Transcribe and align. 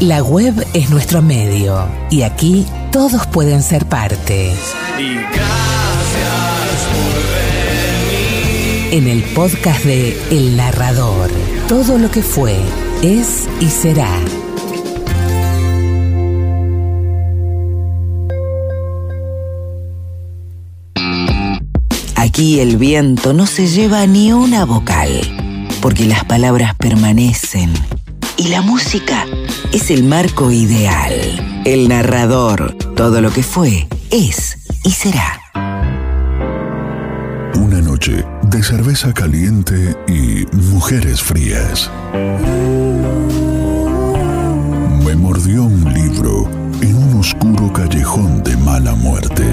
La 0.00 0.22
web 0.22 0.66
es 0.74 0.90
nuestro 0.90 1.22
medio 1.22 1.88
y 2.10 2.22
aquí 2.22 2.66
todos 2.90 3.28
pueden 3.28 3.62
ser 3.62 3.86
parte. 3.86 4.52
Y 4.98 5.14
gracias 5.14 5.38
por 6.92 7.14
venir. 8.10 8.92
En 8.92 9.06
el 9.06 9.22
podcast 9.34 9.84
de 9.84 10.20
El 10.32 10.56
Narrador, 10.56 11.30
todo 11.68 11.96
lo 11.98 12.10
que 12.10 12.22
fue, 12.22 12.56
es 13.02 13.48
y 13.60 13.66
será. 13.66 14.18
Aquí 22.16 22.58
el 22.58 22.78
viento 22.78 23.32
no 23.32 23.46
se 23.46 23.68
lleva 23.68 24.04
ni 24.06 24.32
una 24.32 24.64
vocal, 24.64 25.08
porque 25.80 26.04
las 26.04 26.24
palabras 26.24 26.74
permanecen 26.74 27.72
y 28.36 28.48
la 28.48 28.60
música 28.60 29.24
es 29.74 29.90
el 29.90 30.04
marco 30.04 30.52
ideal. 30.52 31.12
El 31.64 31.88
narrador, 31.88 32.76
todo 32.94 33.20
lo 33.20 33.32
que 33.32 33.42
fue, 33.42 33.88
es 34.12 34.56
y 34.84 34.92
será. 34.92 35.40
Una 37.56 37.80
noche 37.80 38.24
de 38.42 38.62
cerveza 38.62 39.12
caliente 39.12 39.96
y 40.06 40.46
mujeres 40.54 41.20
frías. 41.20 41.90
Me 45.04 45.16
mordió 45.16 45.64
un 45.64 45.92
libro 45.92 46.48
en 46.80 46.94
un 46.94 47.18
oscuro 47.18 47.72
callejón 47.72 48.44
de 48.44 48.56
mala 48.56 48.94
muerte. 48.94 49.44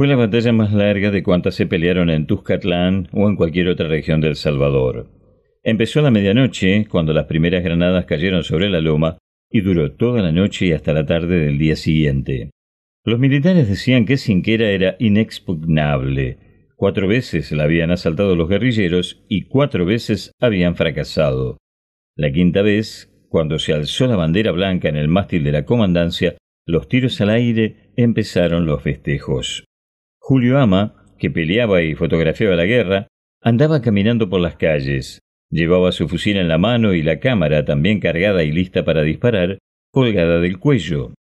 Fue 0.00 0.08
la 0.08 0.16
batalla 0.16 0.50
más 0.54 0.72
larga 0.72 1.10
de 1.10 1.22
cuantas 1.22 1.54
se 1.54 1.66
pelearon 1.66 2.08
en 2.08 2.24
Tuzcatlán 2.26 3.10
o 3.12 3.28
en 3.28 3.36
cualquier 3.36 3.68
otra 3.68 3.86
región 3.86 4.22
del 4.22 4.34
Salvador. 4.34 5.10
Empezó 5.62 6.00
a 6.00 6.04
la 6.04 6.10
medianoche, 6.10 6.86
cuando 6.88 7.12
las 7.12 7.26
primeras 7.26 7.62
granadas 7.62 8.06
cayeron 8.06 8.42
sobre 8.42 8.70
la 8.70 8.80
loma, 8.80 9.18
y 9.50 9.60
duró 9.60 9.92
toda 9.92 10.22
la 10.22 10.32
noche 10.32 10.64
y 10.64 10.72
hasta 10.72 10.94
la 10.94 11.04
tarde 11.04 11.40
del 11.40 11.58
día 11.58 11.76
siguiente. 11.76 12.48
Los 13.04 13.18
militares 13.18 13.68
decían 13.68 14.06
que 14.06 14.16
Sinquera 14.16 14.70
era 14.70 14.96
inexpugnable. 15.00 16.38
Cuatro 16.76 17.06
veces 17.06 17.52
la 17.52 17.64
habían 17.64 17.90
asaltado 17.90 18.36
los 18.36 18.48
guerrilleros 18.48 19.22
y 19.28 19.48
cuatro 19.48 19.84
veces 19.84 20.32
habían 20.40 20.76
fracasado. 20.76 21.58
La 22.16 22.32
quinta 22.32 22.62
vez, 22.62 23.12
cuando 23.28 23.58
se 23.58 23.74
alzó 23.74 24.06
la 24.06 24.16
bandera 24.16 24.50
blanca 24.52 24.88
en 24.88 24.96
el 24.96 25.08
mástil 25.08 25.44
de 25.44 25.52
la 25.52 25.66
comandancia, 25.66 26.38
los 26.64 26.88
tiros 26.88 27.20
al 27.20 27.28
aire 27.28 27.92
empezaron 27.96 28.64
los 28.64 28.82
festejos. 28.82 29.66
Julio 30.30 30.60
Ama, 30.60 30.94
que 31.18 31.28
peleaba 31.28 31.82
y 31.82 31.96
fotografiaba 31.96 32.54
la 32.54 32.64
guerra, 32.64 33.08
andaba 33.42 33.82
caminando 33.82 34.30
por 34.30 34.40
las 34.40 34.54
calles. 34.54 35.18
Llevaba 35.50 35.90
su 35.90 36.08
fusil 36.08 36.36
en 36.36 36.46
la 36.46 36.56
mano 36.56 36.94
y 36.94 37.02
la 37.02 37.18
cámara, 37.18 37.64
también 37.64 37.98
cargada 37.98 38.44
y 38.44 38.52
lista 38.52 38.84
para 38.84 39.02
disparar, 39.02 39.58
colgada 39.90 40.38
del 40.38 40.60
cuello. 40.60 41.14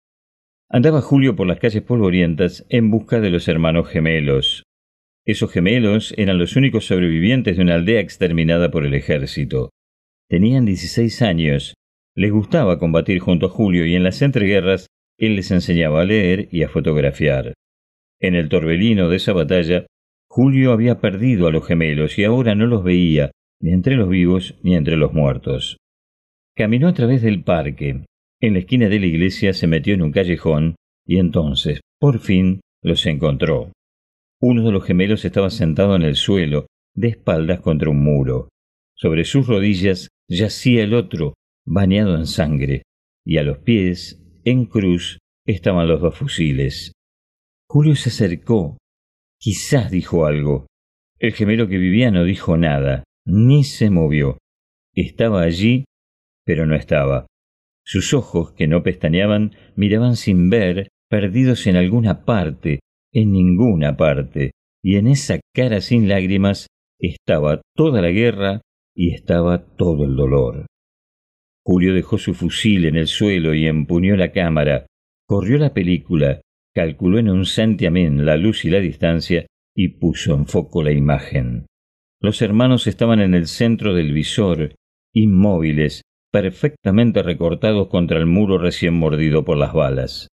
Andaba 0.69 0.99
Julio 0.99 1.37
por 1.37 1.47
las 1.47 1.57
calles 1.57 1.83
polvorientas 1.83 2.65
en 2.67 2.91
busca 2.91 3.21
de 3.21 3.29
los 3.29 3.47
hermanos 3.47 3.87
gemelos. 3.87 4.63
Esos 5.25 5.53
gemelos 5.53 6.13
eran 6.17 6.37
los 6.37 6.57
únicos 6.57 6.85
sobrevivientes 6.85 7.55
de 7.55 7.63
una 7.63 7.75
aldea 7.75 8.01
exterminada 8.01 8.71
por 8.71 8.85
el 8.85 8.93
ejército. 8.93 9.69
Tenían 10.27 10.65
16 10.65 11.21
años, 11.21 11.75
les 12.13 12.33
gustaba 12.33 12.77
combatir 12.77 13.19
junto 13.19 13.45
a 13.45 13.49
Julio 13.49 13.85
y 13.85 13.95
en 13.95 14.03
las 14.03 14.21
entreguerras 14.21 14.87
él 15.17 15.37
les 15.37 15.49
enseñaba 15.51 16.01
a 16.01 16.03
leer 16.03 16.49
y 16.51 16.63
a 16.63 16.67
fotografiar. 16.67 17.53
En 18.19 18.35
el 18.35 18.49
torbellino 18.49 19.09
de 19.09 19.17
esa 19.17 19.33
batalla, 19.33 19.85
Julio 20.29 20.71
había 20.71 20.99
perdido 20.99 21.47
a 21.47 21.51
los 21.51 21.65
gemelos 21.65 22.17
y 22.17 22.23
ahora 22.23 22.55
no 22.55 22.65
los 22.65 22.83
veía, 22.83 23.31
ni 23.61 23.73
entre 23.73 23.95
los 23.95 24.09
vivos 24.09 24.55
ni 24.63 24.75
entre 24.75 24.97
los 24.97 25.13
muertos. 25.13 25.77
Caminó 26.55 26.87
a 26.87 26.93
través 26.93 27.21
del 27.21 27.43
parque. 27.43 28.05
En 28.39 28.53
la 28.53 28.59
esquina 28.59 28.89
de 28.89 28.99
la 28.99 29.05
iglesia 29.05 29.53
se 29.53 29.67
metió 29.67 29.93
en 29.93 30.01
un 30.01 30.11
callejón 30.11 30.75
y 31.05 31.17
entonces, 31.17 31.79
por 31.99 32.19
fin, 32.19 32.61
los 32.83 33.05
encontró. 33.05 33.71
Uno 34.41 34.63
de 34.63 34.71
los 34.71 34.83
gemelos 34.83 35.25
estaba 35.25 35.49
sentado 35.49 35.95
en 35.95 36.03
el 36.03 36.15
suelo, 36.15 36.67
de 36.93 37.09
espaldas 37.09 37.61
contra 37.61 37.89
un 37.89 38.03
muro. 38.03 38.49
Sobre 38.95 39.23
sus 39.25 39.47
rodillas 39.47 40.09
yacía 40.27 40.83
el 40.83 40.93
otro, 40.93 41.35
bañado 41.65 42.15
en 42.15 42.25
sangre, 42.25 42.83
y 43.25 43.37
a 43.37 43.43
los 43.43 43.59
pies, 43.59 44.23
en 44.45 44.65
cruz, 44.65 45.19
estaban 45.45 45.87
los 45.87 46.01
dos 46.01 46.15
fusiles. 46.15 46.91
Julio 47.69 47.95
se 47.95 48.09
acercó. 48.09 48.77
Quizás 49.39 49.91
dijo 49.91 50.25
algo. 50.25 50.67
El 51.19 51.33
gemelo 51.33 51.67
que 51.67 51.77
vivía 51.77 52.11
no 52.11 52.23
dijo 52.23 52.57
nada, 52.57 53.03
ni 53.25 53.63
se 53.63 53.89
movió. 53.89 54.37
Estaba 54.93 55.41
allí, 55.41 55.83
pero 56.45 56.65
no 56.65 56.75
estaba. 56.75 57.27
Sus 57.83 58.13
ojos, 58.13 58.53
que 58.53 58.67
no 58.67 58.83
pestañeaban, 58.83 59.53
miraban 59.75 60.15
sin 60.15 60.49
ver, 60.49 60.89
perdidos 61.09 61.67
en 61.67 61.75
alguna 61.75 62.25
parte, 62.25 62.79
en 63.13 63.31
ninguna 63.31 63.97
parte, 63.97 64.51
y 64.83 64.95
en 64.95 65.07
esa 65.07 65.39
cara 65.53 65.81
sin 65.81 66.07
lágrimas 66.07 66.67
estaba 66.99 67.61
toda 67.75 68.01
la 68.01 68.09
guerra 68.09 68.61
y 68.95 69.13
estaba 69.13 69.65
todo 69.75 70.05
el 70.05 70.15
dolor. 70.15 70.65
Julio 71.65 71.93
dejó 71.93 72.17
su 72.17 72.33
fusil 72.33 72.85
en 72.85 72.95
el 72.95 73.07
suelo 73.07 73.53
y 73.53 73.67
empuñó 73.67 74.15
la 74.15 74.31
cámara, 74.31 74.85
corrió 75.27 75.57
la 75.57 75.73
película, 75.73 76.41
calculó 76.77 77.17
en 77.17 77.27
un 77.29 77.47
santiamén 77.47 78.23
la 78.23 78.37
luz 78.37 78.63
y 78.63 78.69
la 78.69 78.77
distancia 78.77 79.47
y 79.75 79.97
puso 79.97 80.35
en 80.35 80.45
foco 80.45 80.83
la 80.83 80.91
imagen. 80.91 81.65
Los 82.21 82.43
hermanos 82.43 82.85
estaban 82.85 83.19
en 83.19 83.33
el 83.33 83.47
centro 83.47 83.95
del 83.95 84.13
visor, 84.13 84.75
inmóviles, 85.11 86.03
perfectamente 86.31 87.23
recortados 87.23 87.87
contra 87.87 88.19
el 88.19 88.27
muro 88.27 88.59
recién 88.59 88.93
mordido 88.93 89.43
por 89.43 89.57
las 89.57 89.73
balas. 89.73 90.27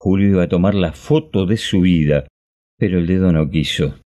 Julio 0.00 0.30
iba 0.30 0.44
a 0.44 0.48
tomar 0.48 0.74
la 0.74 0.92
foto 0.92 1.44
de 1.44 1.58
su 1.58 1.82
vida, 1.82 2.26
pero 2.78 2.98
el 2.98 3.06
dedo 3.06 3.30
no 3.30 3.50
quiso. 3.50 4.00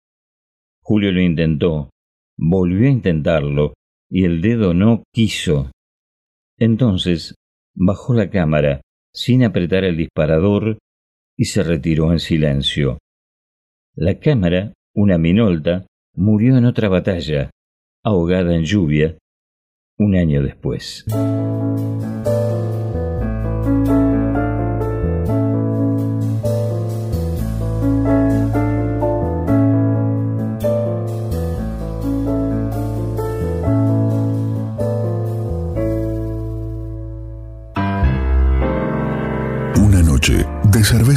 Julio 0.81 1.12
lo 1.12 1.22
intentó, 1.22 1.91
volvió 2.35 2.88
a 2.88 2.91
intentarlo, 2.91 3.75
y 4.09 4.24
el 4.24 4.41
dedo 4.41 4.74
no 4.74 5.03
quiso. 5.13 5.69
Entonces 6.58 7.35
bajó 7.75 8.16
la 8.16 8.31
cámara, 8.31 8.81
sin 9.13 9.44
apretar 9.44 9.84
el 9.84 9.97
disparador, 9.97 10.79
y 11.40 11.46
se 11.46 11.64
retiró 11.64 12.12
en 12.12 12.20
silencio. 12.20 13.00
La 13.96 14.20
cámara, 14.20 14.74
una 14.94 15.18
minolta, 15.18 15.86
murió 16.14 16.58
en 16.58 16.66
otra 16.66 16.90
batalla, 16.90 17.50
ahogada 18.04 18.54
en 18.56 18.66
lluvia, 18.66 19.18
un 19.98 20.18
año 20.18 20.44
después. 20.44 21.06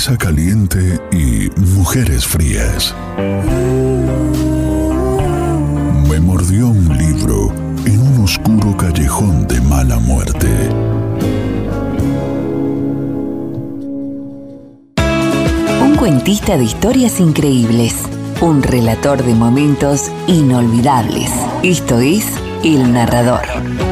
Cerveza 0.03 0.19
caliente 0.19 1.01
y 1.13 1.49
mujeres 1.61 2.27
frías. 2.27 2.95
Me 6.09 6.19
mordió 6.19 6.69
un 6.69 6.99
libro 6.99 7.53
en 7.85 8.01
un 8.01 8.25
oscuro 8.25 8.77
callejón 8.77 9.47
de 9.47 9.61
mala 9.61 9.99
muerte. 10.01 10.49
Un 15.81 15.97
cuentista 15.97 16.57
de 16.57 16.65
historias 16.65 17.21
increíbles. 17.21 17.95
Un 18.41 18.63
relator 18.63 19.23
de 19.23 19.35
momentos 19.35 20.11
inolvidables. 20.27 21.31
Esto 21.63 22.01
es 22.01 22.27
El 22.65 22.93
Narrador. 22.93 23.92